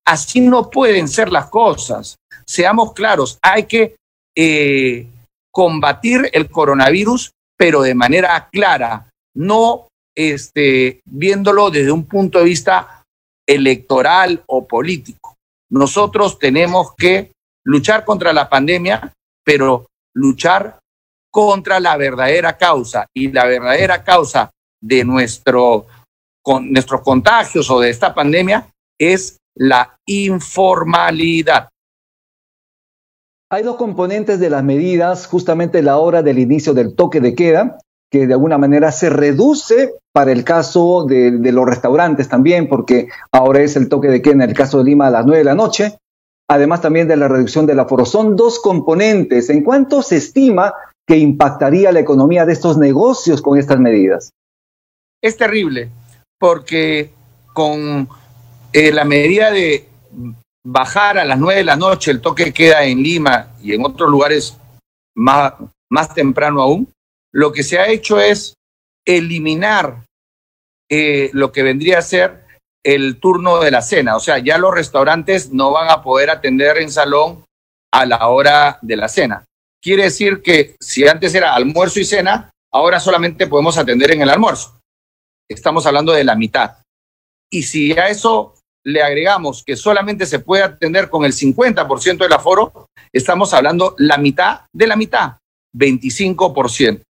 Así 0.07 0.41
no 0.41 0.71
pueden 0.71 1.09
ser 1.09 1.31
las 1.31 1.47
cosas. 1.47 2.17
Seamos 2.47 2.93
claros, 2.93 3.39
hay 3.43 3.65
que 3.65 3.97
eh, 4.37 5.07
combatir 5.53 6.31
el 6.33 6.49
coronavirus, 6.51 7.33
pero 7.57 7.83
de 7.83 7.95
manera 7.95 8.49
clara, 8.51 9.11
no 9.35 9.89
este, 10.17 11.01
viéndolo 11.05 11.71
desde 11.71 11.93
un 11.93 12.05
punto 12.07 12.39
de 12.39 12.45
vista 12.45 13.03
electoral 13.47 14.43
o 14.47 14.67
político. 14.67 15.37
Nosotros 15.71 16.39
tenemos 16.39 16.95
que 16.97 17.33
luchar 17.65 18.05
contra 18.05 18.33
la 18.33 18.49
pandemia, 18.49 19.13
pero 19.45 19.87
luchar 20.15 20.79
contra 21.31 21.81
la 21.81 21.97
verdadera 21.97 22.57
causa. 22.57 23.07
Y 23.15 23.31
la 23.31 23.47
verdadera 23.47 24.03
causa 24.03 24.51
de 24.81 25.05
nuestro, 25.05 25.87
con, 26.43 26.73
nuestros 26.73 27.03
contagios 27.03 27.71
o 27.71 27.81
de 27.81 27.91
esta 27.91 28.15
pandemia 28.15 28.69
es 28.99 29.37
la 29.59 29.99
informalidad. 30.07 31.69
Hay 33.51 33.63
dos 33.63 33.77
componentes 33.77 34.41
de 34.41 34.51
las 34.51 34.63
medidas, 34.63 35.27
justamente 35.27 35.83
la 35.83 35.99
hora 35.99 36.23
del 36.23 36.39
inicio 36.39 36.75
del 36.75 36.95
toque 36.95 37.21
de 37.21 37.35
queda, 37.35 37.79
que 38.11 38.27
de 38.27 38.35
alguna 38.35 38.59
manera 38.59 38.93
se 38.93 39.11
reduce 39.11 39.95
para 40.13 40.33
el 40.33 40.45
caso 40.45 41.05
de, 41.07 41.33
de, 41.33 41.53
los 41.53 41.67
restaurantes 41.67 42.29
también, 42.29 42.69
porque 42.69 43.09
ahora 43.33 43.61
es 43.61 43.77
el 43.77 43.89
toque 43.89 44.09
de 44.09 44.23
queda 44.23 44.35
en 44.35 44.43
el 44.43 44.55
caso 44.55 44.79
de 44.79 44.85
Lima 44.85 45.09
a 45.09 45.11
las 45.11 45.27
nueve 45.27 45.39
de 45.39 45.45
la 45.45 45.55
noche, 45.55 45.99
además 46.49 46.81
también 46.81 47.09
de 47.09 47.17
la 47.17 47.29
reducción 47.29 47.67
del 47.67 47.81
aforo. 47.81 48.05
Son 48.05 48.37
dos 48.37 48.61
componentes. 48.61 49.51
¿En 49.51 49.65
cuánto 49.65 50.03
se 50.03 50.17
estima 50.17 50.73
que 51.07 51.19
impactaría 51.19 51.91
la 51.91 52.01
economía 52.01 52.47
de 52.47 52.53
estos 52.53 52.79
negocios 52.79 53.43
con 53.43 53.59
estas 53.59 53.81
medidas? 53.81 54.31
Es 55.23 55.37
terrible, 55.37 55.91
porque 56.39 57.11
con 57.55 58.09
eh, 58.73 58.93
la 58.93 59.05
medida 59.05 59.51
de 59.51 59.89
bajar 60.65 61.19
a 61.19 61.25
las 61.25 61.39
nueve 61.39 61.61
de 61.61 61.65
la 61.65 61.77
noche, 61.77 62.11
el 62.11 62.21
toque 62.21 62.53
queda 62.53 62.85
en 62.85 63.03
Lima 63.03 63.55
y 63.63 63.73
en 63.73 63.85
otros 63.85 64.11
lugares 64.11 64.57
más, 65.17 65.55
más 65.91 66.15
temprano 66.15 66.63
aún, 66.63 66.93
lo 67.33 67.53
que 67.53 67.63
se 67.63 67.79
ha 67.79 67.89
hecho 67.89 68.21
es 68.21 68.55
eliminar 69.07 70.05
eh, 70.91 71.31
lo 71.33 71.53
que 71.53 71.63
vendría 71.63 71.99
a 71.99 72.03
ser 72.03 72.45
el 72.85 73.19
turno 73.21 73.61
de 73.61 73.71
la 73.71 73.83
cena. 73.83 74.17
O 74.17 74.21
sea, 74.21 74.39
ya 74.39 74.59
los 74.59 74.75
restaurantes 74.75 75.53
no 75.53 75.73
van 75.73 75.91
a 75.91 76.03
poder 76.03 76.31
atender 76.31 76.79
en 76.79 76.91
salón 76.91 77.45
a 77.93 78.07
la 78.07 78.29
hora 78.29 78.79
de 78.83 78.97
la 78.97 79.09
cena. 79.09 79.45
Quiere 79.83 80.05
decir 80.05 80.43
que 80.43 80.77
si 80.81 81.07
antes 81.07 81.35
era 81.35 81.55
almuerzo 81.55 82.01
y 82.01 82.05
cena, 82.05 82.51
ahora 82.73 83.01
solamente 83.01 83.47
podemos 83.47 83.79
atender 83.79 84.13
en 84.13 84.23
el 84.23 84.31
almuerzo. 84.31 84.79
Estamos 85.49 85.87
hablando 85.87 86.13
de 86.13 86.25
la 86.25 86.35
mitad. 86.35 86.79
Y 87.51 87.63
si 87.63 87.93
a 87.93 88.09
eso 88.09 88.55
le 88.89 89.03
agregamos 89.03 89.63
que 89.63 89.77
solamente 89.77 90.25
se 90.25 90.39
puede 90.39 90.63
atender 90.63 91.11
con 91.11 91.27
el 91.27 91.35
50% 91.35 92.19
del 92.19 92.33
aforo, 92.33 92.89
estamos 93.13 93.53
hablando 93.53 93.95
la 93.99 94.17
mitad 94.17 94.63
de 94.73 94.87
la 94.87 94.97
mitad, 94.97 95.37
25%. 95.77 97.03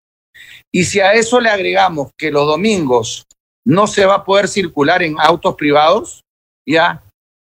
Y 0.73 0.85
si 0.85 0.99
a 0.99 1.12
eso 1.12 1.40
le 1.40 1.50
agregamos 1.50 2.11
que 2.18 2.32
los 2.32 2.47
domingos 2.47 3.26
no 3.64 3.87
se 3.87 4.04
va 4.06 4.16
a 4.16 4.25
poder 4.25 4.49
circular 4.49 5.04
en 5.04 5.20
autos 5.20 5.54
privados, 5.54 6.23
ya 6.68 7.04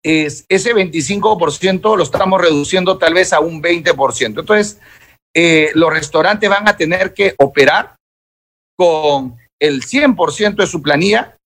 es 0.04 0.44
ese 0.48 0.72
25% 0.72 1.96
lo 1.96 2.02
estamos 2.02 2.40
reduciendo 2.40 2.98
tal 2.98 3.14
vez 3.14 3.32
a 3.32 3.40
un 3.40 3.60
20%. 3.60 4.40
Entonces, 4.40 4.80
eh, 5.34 5.70
los 5.74 5.92
restaurantes 5.92 6.48
van 6.48 6.68
a 6.68 6.76
tener 6.76 7.12
que 7.12 7.34
operar 7.38 7.96
con 8.76 9.36
el 9.60 9.82
100% 9.82 10.62
de 10.62 10.66
su 10.68 10.80
planilla 10.80 11.36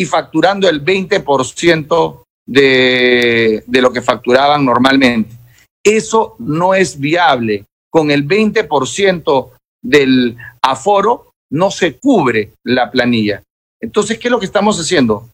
y 0.00 0.06
facturando 0.06 0.68
el 0.68 0.84
20% 0.84 2.22
de, 2.46 3.62
de 3.66 3.82
lo 3.82 3.92
que 3.92 4.00
facturaban 4.00 4.64
normalmente. 4.64 5.36
Eso 5.84 6.36
no 6.38 6.74
es 6.74 6.98
viable. 6.98 7.66
Con 7.90 8.10
el 8.10 8.26
20% 8.26 9.50
del 9.82 10.36
aforo 10.62 11.32
no 11.52 11.70
se 11.70 11.98
cubre 11.98 12.52
la 12.64 12.90
planilla. 12.90 13.42
Entonces, 13.80 14.18
¿qué 14.18 14.28
es 14.28 14.32
lo 14.32 14.38
que 14.38 14.46
estamos 14.46 14.78
haciendo? 14.78 15.28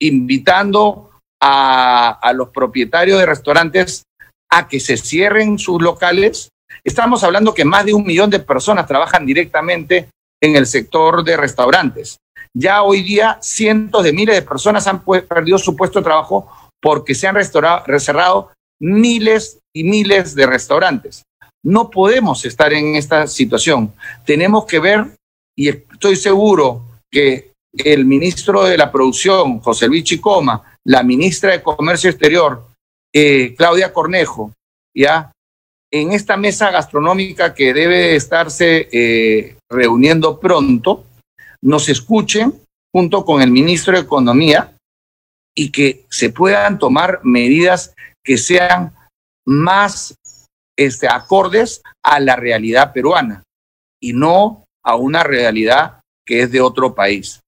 Invitando 0.00 1.10
a, 1.40 2.10
a 2.10 2.32
los 2.32 2.48
propietarios 2.48 3.18
de 3.18 3.26
restaurantes 3.26 4.04
a 4.50 4.68
que 4.68 4.80
se 4.80 4.96
cierren 4.96 5.58
sus 5.58 5.82
locales 5.82 6.52
Estamos 6.84 7.22
hablando 7.22 7.54
que 7.54 7.64
más 7.64 7.84
de 7.84 7.94
un 7.94 8.04
millón 8.04 8.30
de 8.30 8.40
personas 8.40 8.86
trabajan 8.86 9.24
directamente 9.24 10.08
en 10.40 10.56
el 10.56 10.66
sector 10.66 11.22
de 11.22 11.36
restaurantes. 11.36 12.18
Ya 12.54 12.82
hoy 12.82 13.02
día 13.02 13.38
cientos 13.40 14.04
de 14.04 14.12
miles 14.12 14.34
de 14.36 14.42
personas 14.42 14.86
han 14.86 15.04
perdido 15.04 15.58
su 15.58 15.74
puesto 15.74 15.98
de 15.98 16.04
trabajo 16.04 16.50
porque 16.80 17.14
se 17.14 17.26
han 17.26 17.36
cerrado 17.44 18.50
miles 18.80 19.60
y 19.74 19.84
miles 19.84 20.34
de 20.34 20.46
restaurantes. 20.46 21.22
No 21.64 21.88
podemos 21.88 22.44
estar 22.44 22.72
en 22.72 22.96
esta 22.96 23.26
situación. 23.26 23.94
Tenemos 24.26 24.66
que 24.66 24.80
ver, 24.80 25.16
y 25.56 25.68
estoy 25.68 26.16
seguro 26.16 26.82
que 27.10 27.52
el 27.72 28.04
ministro 28.04 28.64
de 28.64 28.76
la 28.76 28.90
Producción, 28.90 29.60
José 29.60 29.86
Luis 29.86 30.04
Chicoma, 30.04 30.76
la 30.84 31.02
ministra 31.02 31.52
de 31.52 31.62
Comercio 31.62 32.10
Exterior, 32.10 32.64
eh, 33.14 33.54
Claudia 33.56 33.92
Cornejo, 33.92 34.52
ya 34.94 35.30
en 35.90 36.12
esta 36.12 36.36
mesa 36.36 36.70
gastronómica 36.70 37.54
que 37.54 37.72
debe 37.72 38.16
estarse 38.16 38.88
eh, 38.90 39.56
reuniendo 39.70 40.40
pronto, 40.40 41.04
nos 41.62 41.88
escuchen 41.88 42.60
junto 42.92 43.24
con 43.24 43.40
el 43.40 43.50
ministro 43.50 43.94
de 43.94 44.00
Economía 44.00 44.74
y 45.56 45.70
que 45.70 46.06
se 46.10 46.30
puedan 46.30 46.78
tomar 46.78 47.20
medidas 47.22 47.94
que 48.24 48.38
sean 48.38 48.94
más 49.46 50.14
este, 50.76 51.08
acordes 51.08 51.82
a 52.04 52.20
la 52.20 52.36
realidad 52.36 52.92
peruana 52.92 53.42
y 54.00 54.12
no 54.12 54.64
a 54.84 54.96
una 54.96 55.22
realidad 55.22 56.00
que 56.26 56.42
es 56.42 56.52
de 56.52 56.60
otro 56.60 56.94
país. 56.94 57.40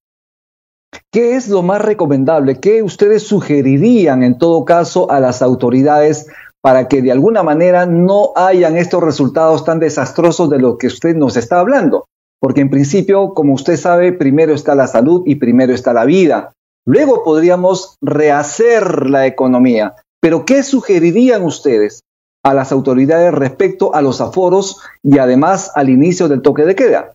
¿Qué 1.13 1.35
es 1.35 1.49
lo 1.49 1.63
más 1.63 1.83
recomendable? 1.83 2.61
¿Qué 2.61 2.83
ustedes 2.83 3.27
sugerirían 3.27 4.23
en 4.23 4.39
todo 4.39 4.65
caso 4.65 5.11
a 5.11 5.19
las 5.19 5.43
autoridades 5.43 6.29
para 6.65 6.89
que 6.89 7.03
de 7.03 7.13
alguna 7.13 7.43
manera 7.43 7.85
no 7.85 8.33
hayan 8.37 8.79
estos 8.79 9.03
resultados 9.03 9.67
tan 9.67 9.81
desastrosos 9.81 10.49
de 10.49 10.59
lo 10.59 10.79
que 10.79 10.87
usted 10.87 11.15
nos 11.15 11.37
está 11.37 11.61
hablando. 11.61 12.07
Porque 12.41 12.61
en 12.61 12.71
principio, 12.71 13.35
como 13.35 13.55
usted 13.55 13.77
sabe, 13.77 14.13
primero 14.13 14.55
está 14.55 14.75
la 14.75 14.87
salud 14.87 15.23
y 15.27 15.37
primero 15.37 15.73
está 15.73 15.93
la 15.93 16.05
vida. 16.05 16.53
Luego 16.87 17.25
podríamos 17.25 17.97
rehacer 18.03 19.09
la 19.09 19.27
economía. 19.27 19.95
Pero 20.21 20.45
¿qué 20.45 20.63
sugerirían 20.63 21.43
ustedes 21.43 22.01
a 22.43 22.55
las 22.55 22.73
autoridades 22.73 23.33
respecto 23.33 23.95
a 23.95 24.03
los 24.03 24.21
aforos 24.21 24.81
y 25.03 25.19
además 25.19 25.73
al 25.75 25.89
inicio 25.89 26.29
del 26.29 26.43
toque 26.43 26.65
de 26.65 26.75
queda? 26.75 27.13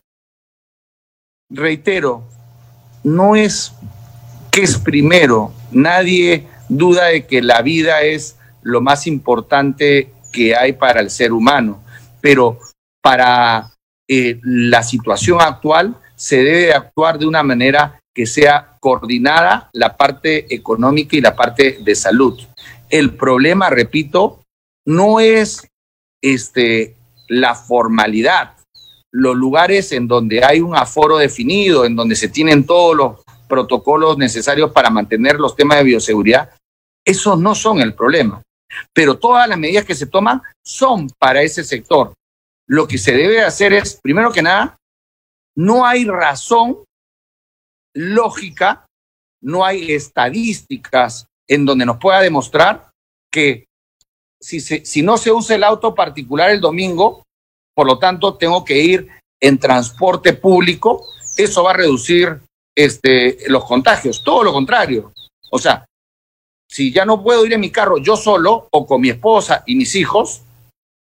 Reitero, 1.50 2.22
no 3.04 3.36
es 3.36 3.72
que 4.50 4.62
es 4.62 4.78
primero. 4.78 5.52
Nadie 5.72 6.46
duda 6.68 7.06
de 7.06 7.26
que 7.26 7.42
la 7.42 7.62
vida 7.62 8.02
es 8.02 8.36
lo 8.62 8.80
más 8.80 9.06
importante 9.06 10.12
que 10.32 10.54
hay 10.54 10.72
para 10.74 11.00
el 11.00 11.10
ser 11.10 11.32
humano, 11.32 11.80
pero 12.20 12.58
para 13.02 13.72
eh, 14.12 14.40
la 14.42 14.82
situación 14.82 15.40
actual 15.40 15.96
se 16.16 16.42
debe 16.42 16.72
actuar 16.72 17.16
de 17.16 17.26
una 17.26 17.44
manera 17.44 18.00
que 18.12 18.26
sea 18.26 18.76
coordinada 18.80 19.70
la 19.72 19.96
parte 19.96 20.52
económica 20.52 21.14
y 21.14 21.20
la 21.20 21.36
parte 21.36 21.78
de 21.80 21.94
salud. 21.94 22.40
El 22.88 23.14
problema, 23.14 23.70
repito, 23.70 24.42
no 24.84 25.20
es 25.20 25.64
este, 26.20 26.96
la 27.28 27.54
formalidad, 27.54 28.56
los 29.12 29.36
lugares 29.36 29.92
en 29.92 30.08
donde 30.08 30.44
hay 30.44 30.60
un 30.60 30.74
aforo 30.74 31.16
definido, 31.16 31.84
en 31.84 31.94
donde 31.94 32.16
se 32.16 32.28
tienen 32.28 32.66
todos 32.66 32.96
los 32.96 33.20
protocolos 33.46 34.18
necesarios 34.18 34.72
para 34.72 34.90
mantener 34.90 35.36
los 35.38 35.54
temas 35.54 35.78
de 35.78 35.84
bioseguridad, 35.84 36.50
esos 37.04 37.38
no 37.38 37.54
son 37.54 37.80
el 37.80 37.94
problema 37.94 38.42
pero 38.92 39.18
todas 39.18 39.48
las 39.48 39.58
medidas 39.58 39.84
que 39.84 39.94
se 39.94 40.06
toman 40.06 40.42
son 40.64 41.08
para 41.18 41.42
ese 41.42 41.64
sector. 41.64 42.12
Lo 42.70 42.86
que 42.86 42.98
se 42.98 43.12
debe 43.12 43.42
hacer 43.42 43.72
es, 43.72 43.98
primero 44.00 44.30
que 44.30 44.42
nada, 44.42 44.78
no 45.56 45.84
hay 45.84 46.04
razón 46.04 46.84
lógica, 47.92 48.86
no 49.42 49.64
hay 49.64 49.90
estadísticas 49.90 51.26
en 51.48 51.64
donde 51.64 51.84
nos 51.84 51.96
pueda 51.98 52.20
demostrar 52.20 52.92
que 53.32 53.64
si, 54.40 54.60
si 54.60 55.02
no 55.02 55.18
se 55.18 55.32
usa 55.32 55.56
el 55.56 55.64
auto 55.64 55.96
particular 55.96 56.50
el 56.50 56.60
domingo, 56.60 57.24
por 57.74 57.88
lo 57.88 57.98
tanto 57.98 58.36
tengo 58.36 58.64
que 58.64 58.78
ir 58.78 59.08
en 59.42 59.58
transporte 59.58 60.34
público, 60.34 61.04
eso 61.36 61.64
va 61.64 61.72
a 61.72 61.76
reducir 61.76 62.40
este, 62.76 63.48
los 63.48 63.64
contagios, 63.64 64.22
todo 64.22 64.44
lo 64.44 64.52
contrario. 64.52 65.12
O 65.50 65.58
sea, 65.58 65.84
si 66.68 66.92
ya 66.92 67.04
no 67.04 67.20
puedo 67.20 67.44
ir 67.44 67.52
en 67.52 67.60
mi 67.60 67.72
carro 67.72 67.98
yo 67.98 68.16
solo 68.16 68.68
o 68.70 68.86
con 68.86 69.00
mi 69.00 69.10
esposa 69.10 69.64
y 69.66 69.74
mis 69.74 69.96
hijos, 69.96 70.42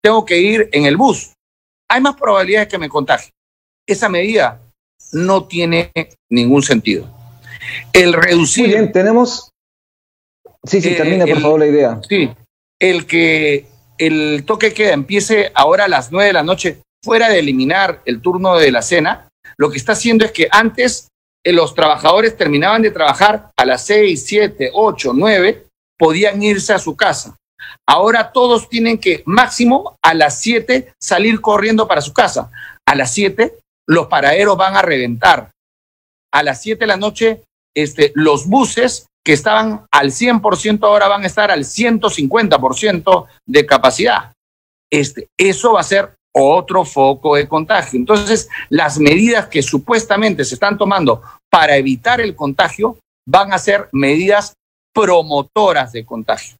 tengo 0.01 0.23
que 0.23 0.37
ir 0.39 0.69
en 0.71 0.85
el 0.85 0.95
bus. 0.95 1.33
Hay 1.89 2.01
más 2.01 2.15
probabilidades 2.15 2.67
que 2.67 2.77
me 2.77 2.89
contagie. 2.89 3.31
Esa 3.87 4.09
medida 4.09 4.61
no 5.13 5.45
tiene 5.45 5.91
ningún 6.29 6.61
sentido. 6.63 7.09
El 7.93 8.13
reducir. 8.13 8.65
Muy 8.65 8.73
bien, 8.73 8.91
tenemos. 8.91 9.51
Sí, 10.63 10.81
sí, 10.81 10.95
termina 10.95 11.25
por 11.25 11.41
favor 11.41 11.59
la 11.59 11.67
idea. 11.67 11.99
Sí, 12.07 12.29
el 12.79 13.05
que 13.05 13.67
el 13.97 14.43
toque 14.45 14.73
queda 14.73 14.93
empiece 14.93 15.51
ahora 15.55 15.85
a 15.85 15.87
las 15.87 16.11
nueve 16.11 16.27
de 16.27 16.33
la 16.33 16.43
noche, 16.43 16.81
fuera 17.03 17.29
de 17.29 17.39
eliminar 17.39 18.01
el 18.05 18.21
turno 18.21 18.57
de 18.57 18.71
la 18.71 18.81
cena, 18.81 19.29
lo 19.57 19.69
que 19.69 19.77
está 19.77 19.93
haciendo 19.93 20.25
es 20.25 20.31
que 20.31 20.47
antes 20.51 21.07
eh, 21.43 21.53
los 21.53 21.73
trabajadores 21.73 22.35
terminaban 22.35 22.81
de 22.81 22.91
trabajar 22.91 23.51
a 23.55 23.65
las 23.65 23.85
seis, 23.85 24.25
siete, 24.25 24.69
ocho, 24.73 25.13
nueve, 25.15 25.67
podían 25.97 26.41
irse 26.43 26.73
a 26.73 26.79
su 26.79 26.95
casa. 26.95 27.35
Ahora 27.87 28.31
todos 28.31 28.69
tienen 28.69 28.97
que 28.97 29.23
máximo 29.25 29.97
a 30.03 30.13
las 30.13 30.39
siete 30.41 30.93
salir 31.01 31.41
corriendo 31.41 31.87
para 31.87 32.01
su 32.01 32.13
casa. 32.13 32.51
A 32.85 32.95
las 32.95 33.13
siete 33.13 33.59
los 33.87 34.07
paraderos 34.07 34.57
van 34.57 34.75
a 34.75 34.81
reventar. 34.81 35.51
A 36.33 36.43
las 36.43 36.61
siete 36.61 36.81
de 36.81 36.87
la 36.87 36.97
noche 36.97 37.43
este, 37.75 38.11
los 38.15 38.47
buses 38.47 39.07
que 39.23 39.33
estaban 39.33 39.85
al 39.91 40.11
100% 40.11 40.83
ahora 40.83 41.07
van 41.07 41.23
a 41.23 41.27
estar 41.27 41.51
al 41.51 41.63
150% 41.63 43.25
de 43.45 43.65
capacidad. 43.65 44.33
Este, 44.91 45.27
eso 45.37 45.73
va 45.73 45.81
a 45.81 45.83
ser 45.83 46.15
otro 46.33 46.85
foco 46.85 47.35
de 47.35 47.47
contagio. 47.47 47.99
Entonces, 47.99 48.49
las 48.69 48.99
medidas 48.99 49.47
que 49.47 49.61
supuestamente 49.61 50.45
se 50.45 50.53
están 50.53 50.77
tomando 50.77 51.21
para 51.49 51.75
evitar 51.77 52.21
el 52.21 52.35
contagio 52.35 52.97
van 53.27 53.53
a 53.53 53.59
ser 53.59 53.89
medidas 53.91 54.53
promotoras 54.93 55.91
de 55.91 56.05
contagio. 56.05 56.55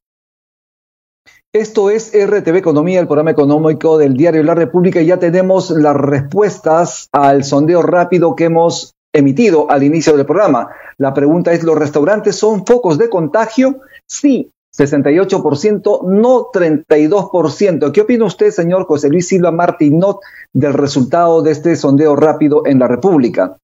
Esto 1.53 1.89
es 1.89 2.11
RTV 2.13 2.57
Economía, 2.57 2.99
el 2.99 3.07
programa 3.07 3.31
económico 3.31 3.97
del 3.97 4.15
diario 4.15 4.43
La 4.43 4.53
República, 4.53 5.01
y 5.01 5.07
ya 5.07 5.17
tenemos 5.17 5.71
las 5.71 5.95
respuestas 5.95 7.07
al 7.13 7.43
sondeo 7.43 7.81
rápido 7.81 8.35
que 8.35 8.45
hemos 8.45 8.93
emitido 9.13 9.71
al 9.71 9.83
inicio 9.83 10.15
del 10.15 10.25
programa. 10.25 10.69
La 10.97 11.13
pregunta 11.13 11.53
es, 11.53 11.63
¿los 11.63 11.77
restaurantes 11.77 12.35
son 12.35 12.65
focos 12.65 12.97
de 12.97 13.09
contagio? 13.09 13.79
Sí, 14.05 14.51
68%, 14.77 16.03
no 16.03 16.51
32%. 16.51 17.91
¿Qué 17.91 18.01
opina 18.01 18.25
usted, 18.25 18.51
señor 18.51 18.85
José 18.85 19.09
Luis 19.09 19.27
Silva 19.27 19.51
Martinot, 19.51 20.19
del 20.53 20.73
resultado 20.73 21.41
de 21.41 21.51
este 21.51 21.75
sondeo 21.75 22.15
rápido 22.15 22.63
en 22.65 22.79
la 22.79 22.87
República? 22.87 23.57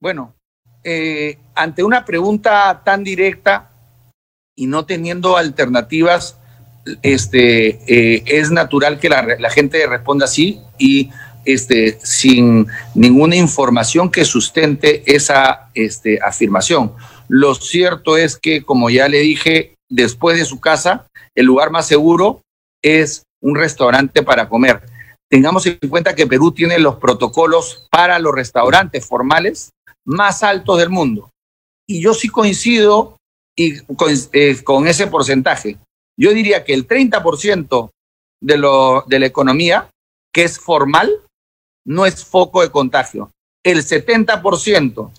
Bueno, 0.00 0.34
eh, 0.82 1.38
ante 1.54 1.84
una 1.84 2.04
pregunta 2.04 2.82
tan 2.84 3.04
directa 3.04 3.70
y 4.58 4.66
no 4.66 4.84
teniendo 4.86 5.36
alternativas, 5.36 6.36
este, 7.02 7.78
eh, 7.86 8.24
es 8.26 8.50
natural 8.50 8.98
que 8.98 9.08
la, 9.08 9.36
la 9.38 9.50
gente 9.50 9.86
responda 9.86 10.24
así 10.24 10.60
y 10.78 11.10
este, 11.44 11.96
sin 12.02 12.66
ninguna 12.94 13.36
información 13.36 14.10
que 14.10 14.24
sustente 14.24 15.04
esa 15.06 15.70
este, 15.74 16.18
afirmación. 16.20 16.92
Lo 17.28 17.54
cierto 17.54 18.16
es 18.16 18.36
que, 18.36 18.64
como 18.64 18.90
ya 18.90 19.06
le 19.08 19.20
dije, 19.20 19.76
después 19.88 20.36
de 20.36 20.44
su 20.44 20.58
casa, 20.58 21.06
el 21.36 21.46
lugar 21.46 21.70
más 21.70 21.86
seguro 21.86 22.42
es 22.82 23.22
un 23.40 23.54
restaurante 23.54 24.24
para 24.24 24.48
comer. 24.48 24.82
Tengamos 25.30 25.66
en 25.66 25.78
cuenta 25.88 26.16
que 26.16 26.26
Perú 26.26 26.50
tiene 26.50 26.80
los 26.80 26.96
protocolos 26.96 27.86
para 27.92 28.18
los 28.18 28.34
restaurantes 28.34 29.06
formales 29.06 29.70
más 30.04 30.42
altos 30.42 30.78
del 30.78 30.90
mundo. 30.90 31.30
Y 31.86 32.02
yo 32.02 32.12
sí 32.12 32.28
coincido 32.28 33.17
y 33.58 33.80
con, 33.80 34.12
eh, 34.32 34.62
con 34.62 34.86
ese 34.86 35.08
porcentaje. 35.08 35.78
Yo 36.16 36.32
diría 36.32 36.64
que 36.64 36.74
el 36.74 36.86
30% 36.86 37.90
de, 38.40 38.56
lo, 38.56 39.02
de 39.06 39.18
la 39.18 39.26
economía, 39.26 39.90
que 40.32 40.44
es 40.44 40.60
formal, 40.60 41.10
no 41.84 42.06
es 42.06 42.24
foco 42.24 42.62
de 42.62 42.70
contagio. 42.70 43.32
El 43.64 43.78
70% 43.78 45.10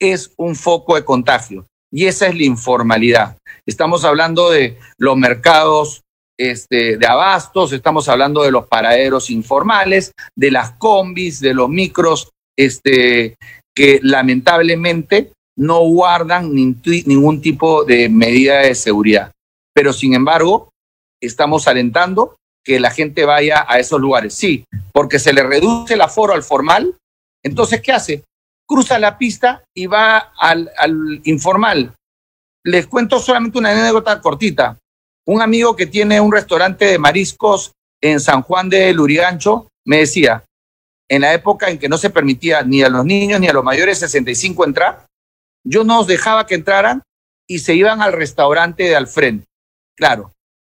es 0.00 0.32
un 0.38 0.56
foco 0.56 0.94
de 0.94 1.04
contagio 1.04 1.66
y 1.92 2.06
esa 2.06 2.28
es 2.28 2.34
la 2.34 2.44
informalidad. 2.44 3.36
Estamos 3.66 4.04
hablando 4.04 4.50
de 4.50 4.78
los 4.96 5.16
mercados 5.16 6.00
este, 6.38 6.96
de 6.96 7.06
abastos, 7.06 7.72
estamos 7.72 8.08
hablando 8.08 8.42
de 8.42 8.50
los 8.50 8.66
paraderos 8.66 9.28
informales, 9.28 10.12
de 10.34 10.50
las 10.50 10.70
combis, 10.72 11.40
de 11.40 11.52
los 11.52 11.68
micros, 11.68 12.30
este, 12.56 13.36
que 13.76 14.00
lamentablemente 14.02 15.32
no 15.60 15.80
guardan 15.80 16.54
ningún 16.54 17.42
tipo 17.42 17.84
de 17.84 18.08
medida 18.08 18.60
de 18.60 18.74
seguridad. 18.74 19.30
Pero 19.74 19.92
sin 19.92 20.14
embargo, 20.14 20.70
estamos 21.22 21.68
alentando 21.68 22.36
que 22.64 22.80
la 22.80 22.90
gente 22.90 23.26
vaya 23.26 23.66
a 23.68 23.78
esos 23.78 24.00
lugares. 24.00 24.32
Sí, 24.32 24.64
porque 24.90 25.18
se 25.18 25.34
le 25.34 25.42
reduce 25.42 25.94
el 25.94 26.00
aforo 26.00 26.32
al 26.32 26.42
formal. 26.42 26.96
Entonces, 27.44 27.82
¿qué 27.82 27.92
hace? 27.92 28.24
Cruza 28.66 28.98
la 28.98 29.18
pista 29.18 29.62
y 29.76 29.84
va 29.84 30.32
al, 30.38 30.70
informal. 31.24 31.92
Les 32.64 32.86
cuento 32.86 33.18
solamente 33.18 33.58
una 33.58 33.72
anécdota 33.72 34.18
cortita. 34.22 34.78
Un 35.26 35.42
amigo 35.42 35.76
que 35.76 35.86
tiene 35.86 36.22
un 36.22 36.32
restaurante 36.32 36.86
de 36.86 36.98
mariscos 36.98 37.72
en 38.02 38.18
San 38.18 38.40
Juan 38.40 38.70
de 38.70 38.94
Lurigancho 38.94 39.68
me 39.84 39.98
decía, 39.98 40.42
en 41.06 41.20
la 41.20 41.34
época 41.34 41.68
en 41.68 41.78
que 41.78 41.88
no 41.90 41.98
se 41.98 42.08
permitía 42.08 42.62
ni 42.62 42.82
a 42.82 42.88
los 42.88 43.04
niños 43.04 43.40
ni 43.40 43.48
a 43.48 43.52
los 43.52 43.64
mayores 43.64 44.00
de 44.00 44.06
65 44.06 44.64
entrar, 44.64 45.09
yo 45.64 45.84
no 45.84 46.00
os 46.00 46.06
dejaba 46.06 46.46
que 46.46 46.54
entraran 46.54 47.02
y 47.48 47.60
se 47.60 47.74
iban 47.74 48.02
al 48.02 48.12
restaurante 48.12 48.84
de 48.84 48.96
al 48.96 49.06
frente. 49.06 49.46
Claro, 49.96 50.32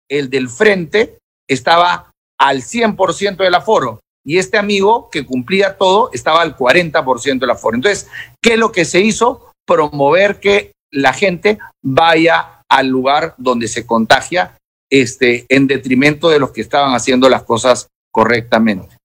el 0.10 0.30
del 0.30 0.50
frente 0.50 1.18
estaba 1.48 2.12
al 2.40 2.62
100% 2.62 3.38
del 3.38 3.56
aforo 3.56 4.00
y 4.24 4.38
este 4.38 4.58
amigo 4.58 5.10
que 5.12 5.26
cumplía 5.26 5.78
todo 5.78 6.10
estaba 6.14 6.42
al 6.42 6.56
40% 6.56 7.40
del 7.40 7.50
aforo. 7.50 7.76
Entonces, 7.76 8.10
¿qué 8.42 8.54
es 8.54 8.60
lo 8.60 8.72
que 8.72 8.86
se 8.86 9.02
hizo? 9.02 9.52
Promover 9.66 10.40
que 10.40 10.72
la 10.92 11.14
gente 11.14 11.60
vaya 11.84 12.62
al 12.70 12.88
lugar 12.88 13.36
donde 13.38 13.68
se 13.68 13.86
contagia 13.86 14.58
este, 14.90 15.46
en 15.50 15.68
detrimento 15.68 16.30
de 16.30 16.40
los 16.40 16.52
que 16.52 16.62
estaban 16.62 16.94
haciendo 16.94 17.30
las 17.30 17.44
cosas 17.44 17.88
correctamente. 18.12 18.98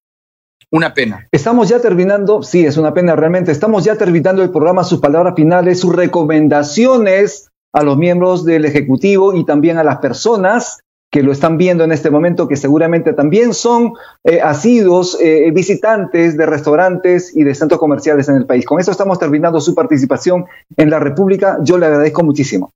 Una 0.72 0.94
pena. 0.94 1.28
Estamos 1.30 1.68
ya 1.68 1.80
terminando, 1.80 2.42
sí, 2.42 2.66
es 2.66 2.76
una 2.76 2.92
pena 2.92 3.14
realmente. 3.14 3.52
Estamos 3.52 3.84
ya 3.84 3.96
terminando 3.96 4.42
el 4.42 4.50
programa, 4.50 4.82
sus 4.82 5.00
palabras 5.00 5.34
finales, 5.36 5.78
sus 5.78 5.94
recomendaciones 5.94 7.48
a 7.72 7.82
los 7.82 7.96
miembros 7.96 8.44
del 8.44 8.64
Ejecutivo 8.64 9.34
y 9.34 9.44
también 9.44 9.78
a 9.78 9.84
las 9.84 9.98
personas 9.98 10.80
que 11.10 11.22
lo 11.22 11.30
están 11.30 11.56
viendo 11.56 11.84
en 11.84 11.92
este 11.92 12.10
momento, 12.10 12.48
que 12.48 12.56
seguramente 12.56 13.12
también 13.12 13.54
son 13.54 13.92
eh, 14.24 14.40
asiduos 14.40 15.16
eh, 15.20 15.50
visitantes 15.52 16.36
de 16.36 16.46
restaurantes 16.46 17.34
y 17.34 17.44
de 17.44 17.54
centros 17.54 17.78
comerciales 17.78 18.28
en 18.28 18.36
el 18.36 18.44
país. 18.44 18.66
Con 18.66 18.80
eso 18.80 18.90
estamos 18.90 19.18
terminando 19.18 19.60
su 19.60 19.74
participación 19.74 20.46
en 20.76 20.90
la 20.90 20.98
República. 20.98 21.58
Yo 21.62 21.78
le 21.78 21.86
agradezco 21.86 22.24
muchísimo. 22.24 22.72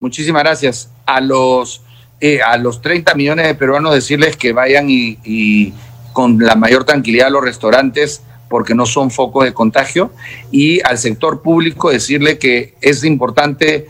Muchísimas 0.00 0.42
gracias. 0.42 0.90
A 1.04 1.20
los, 1.20 1.84
eh, 2.20 2.40
a 2.40 2.56
los 2.56 2.80
30 2.80 3.14
millones 3.14 3.46
de 3.46 3.54
peruanos 3.54 3.94
decirles 3.94 4.36
que 4.36 4.52
vayan 4.52 4.88
y, 4.88 5.18
y 5.22 5.74
con 6.12 6.38
la 6.38 6.54
mayor 6.54 6.84
tranquilidad 6.84 7.28
a 7.28 7.30
los 7.30 7.44
restaurantes 7.44 8.22
porque 8.48 8.74
no 8.74 8.86
son 8.86 9.10
focos 9.10 9.44
de 9.44 9.54
contagio 9.54 10.12
y 10.50 10.80
al 10.82 10.98
sector 10.98 11.42
público 11.42 11.90
decirle 11.90 12.38
que 12.38 12.74
es 12.80 13.02
importante 13.04 13.88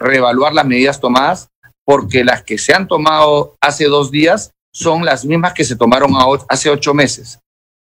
reevaluar 0.00 0.54
las 0.54 0.64
medidas 0.64 1.00
tomadas 1.00 1.48
porque 1.84 2.24
las 2.24 2.42
que 2.42 2.58
se 2.58 2.74
han 2.74 2.88
tomado 2.88 3.56
hace 3.60 3.86
dos 3.86 4.10
días 4.10 4.52
son 4.72 5.04
las 5.04 5.24
mismas 5.24 5.52
que 5.52 5.64
se 5.64 5.76
tomaron 5.76 6.12
hace 6.48 6.70
ocho 6.70 6.94
meses. 6.94 7.38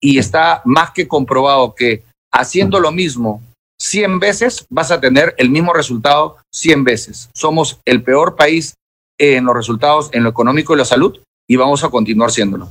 Y 0.01 0.19
está 0.19 0.63
más 0.65 0.93
que 0.93 1.07
comprobado 1.07 1.75
que 1.75 2.05
haciendo 2.33 2.81
lo 2.81 2.93
mismo 2.93 3.43
100 3.79 4.19
veces 4.19 4.67
vas 4.69 4.91
a 4.91 5.01
tener 5.01 5.35
el 5.39 5.51
mismo 5.51 5.73
resultado 5.73 6.37
100 6.53 6.85
veces. 6.85 7.31
Somos 7.35 7.81
el 7.85 8.03
peor 8.03 8.37
país 8.37 8.75
en 9.19 9.45
los 9.45 9.55
resultados 9.55 10.11
en 10.13 10.23
lo 10.23 10.31
económico 10.31 10.75
y 10.75 10.79
la 10.79 10.85
salud 10.85 11.19
y 11.49 11.57
vamos 11.57 11.83
a 11.85 11.89
continuar 11.89 12.31
siéndolo. 12.31 12.69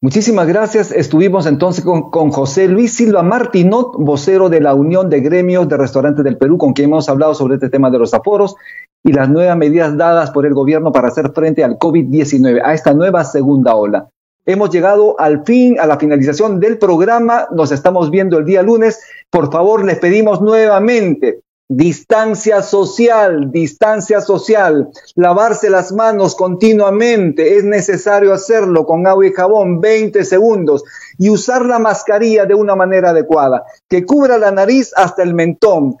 Muchísimas 0.00 0.46
gracias. 0.46 0.92
Estuvimos 0.92 1.46
entonces 1.46 1.84
con, 1.84 2.30
José 2.30 2.68
Luis 2.68 2.94
Silva 2.94 3.22
Martinot, 3.22 3.96
vocero 3.98 4.48
de 4.48 4.60
la 4.60 4.74
Unión 4.74 5.10
de 5.10 5.20
Gremios 5.20 5.68
de 5.68 5.76
Restaurantes 5.76 6.24
del 6.24 6.38
Perú, 6.38 6.58
con 6.58 6.72
quien 6.72 6.88
hemos 6.88 7.08
hablado 7.08 7.34
sobre 7.34 7.54
este 7.54 7.70
tema 7.70 7.90
de 7.90 7.98
los 7.98 8.14
aforos 8.14 8.56
y 9.02 9.12
las 9.12 9.28
nuevas 9.28 9.56
medidas 9.56 9.96
dadas 9.96 10.30
por 10.30 10.46
el 10.46 10.54
gobierno 10.54 10.92
para 10.92 11.08
hacer 11.08 11.32
frente 11.32 11.62
al 11.62 11.78
COVID-19, 11.78 12.62
a 12.64 12.74
esta 12.74 12.94
nueva 12.94 13.24
segunda 13.24 13.74
ola. 13.74 14.08
Hemos 14.46 14.70
llegado 14.70 15.18
al 15.18 15.44
fin, 15.44 15.78
a 15.80 15.86
la 15.86 15.98
finalización 15.98 16.60
del 16.60 16.76
programa. 16.78 17.46
Nos 17.50 17.72
estamos 17.72 18.10
viendo 18.10 18.38
el 18.38 18.44
día 18.44 18.62
lunes. 18.62 19.00
Por 19.30 19.50
favor, 19.50 19.84
les 19.84 19.98
pedimos 19.98 20.42
nuevamente 20.42 21.43
Distancia 21.66 22.60
social, 22.60 23.50
distancia 23.50 24.20
social, 24.20 24.90
lavarse 25.14 25.70
las 25.70 25.92
manos 25.92 26.34
continuamente, 26.34 27.56
es 27.56 27.64
necesario 27.64 28.34
hacerlo 28.34 28.84
con 28.84 29.06
agua 29.06 29.26
y 29.26 29.32
jabón 29.32 29.80
20 29.80 30.26
segundos 30.26 30.84
y 31.18 31.30
usar 31.30 31.64
la 31.64 31.78
mascarilla 31.78 32.44
de 32.44 32.54
una 32.54 32.76
manera 32.76 33.10
adecuada, 33.10 33.64
que 33.88 34.04
cubra 34.04 34.36
la 34.36 34.50
nariz 34.50 34.92
hasta 34.94 35.22
el 35.22 35.32
mentón. 35.32 35.96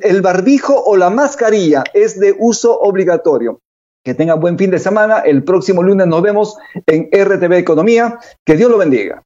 El 0.00 0.22
barbijo 0.22 0.82
o 0.82 0.96
la 0.96 1.10
mascarilla 1.10 1.84
es 1.92 2.18
de 2.18 2.34
uso 2.38 2.78
obligatorio. 2.80 3.60
Que 4.02 4.14
tengan 4.14 4.40
buen 4.40 4.56
fin 4.56 4.70
de 4.70 4.78
semana. 4.78 5.18
El 5.18 5.44
próximo 5.44 5.82
lunes 5.82 6.06
nos 6.06 6.22
vemos 6.22 6.56
en 6.86 7.10
RTV 7.12 7.52
Economía. 7.54 8.18
Que 8.46 8.56
Dios 8.56 8.70
lo 8.70 8.78
bendiga. 8.78 9.25